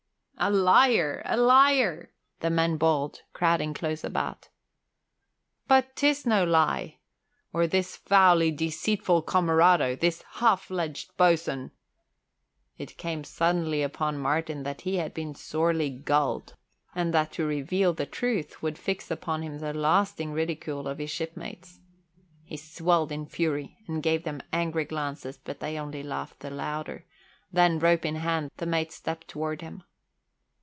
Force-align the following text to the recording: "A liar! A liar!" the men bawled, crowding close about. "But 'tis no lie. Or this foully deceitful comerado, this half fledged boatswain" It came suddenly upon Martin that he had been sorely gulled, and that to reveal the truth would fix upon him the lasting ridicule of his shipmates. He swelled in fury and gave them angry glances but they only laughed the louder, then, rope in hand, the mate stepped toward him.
"A 0.43 0.49
liar! 0.49 1.21
A 1.25 1.37
liar!" 1.37 2.09
the 2.39 2.49
men 2.49 2.77
bawled, 2.77 3.21
crowding 3.31 3.75
close 3.75 4.03
about. 4.03 4.49
"But 5.67 5.95
'tis 5.95 6.25
no 6.25 6.43
lie. 6.43 6.97
Or 7.53 7.67
this 7.67 7.95
foully 7.95 8.49
deceitful 8.49 9.21
comerado, 9.21 9.95
this 9.95 10.23
half 10.37 10.63
fledged 10.63 11.15
boatswain" 11.15 11.69
It 12.79 12.97
came 12.97 13.23
suddenly 13.23 13.83
upon 13.83 14.17
Martin 14.17 14.63
that 14.63 14.81
he 14.81 14.95
had 14.95 15.13
been 15.13 15.35
sorely 15.35 15.91
gulled, 15.91 16.55
and 16.95 17.13
that 17.13 17.31
to 17.33 17.45
reveal 17.45 17.93
the 17.93 18.07
truth 18.07 18.63
would 18.63 18.79
fix 18.79 19.11
upon 19.11 19.43
him 19.43 19.59
the 19.59 19.75
lasting 19.75 20.31
ridicule 20.31 20.87
of 20.87 20.97
his 20.97 21.11
shipmates. 21.11 21.79
He 22.45 22.57
swelled 22.57 23.11
in 23.11 23.27
fury 23.27 23.77
and 23.87 24.01
gave 24.01 24.23
them 24.23 24.41
angry 24.51 24.85
glances 24.85 25.37
but 25.37 25.59
they 25.59 25.77
only 25.77 26.01
laughed 26.01 26.39
the 26.39 26.49
louder, 26.49 27.05
then, 27.51 27.77
rope 27.77 28.07
in 28.07 28.15
hand, 28.15 28.49
the 28.57 28.65
mate 28.65 28.91
stepped 28.91 29.27
toward 29.27 29.61
him. 29.61 29.83